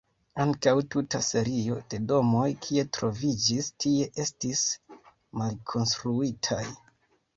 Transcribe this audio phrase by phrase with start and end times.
[0.43, 4.65] Ankaŭ tuta serio de domoj kie troviĝis tie estis
[5.43, 6.63] malkonstruitaj.